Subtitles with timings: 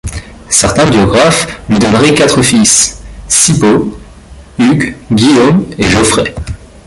[0.49, 3.99] Certains biographes lui donneraient quatre fils, Sibaud,
[4.57, 6.33] Hugues, Guillaum et Geoffrey.